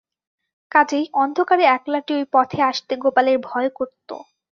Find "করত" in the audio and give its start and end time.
3.73-4.09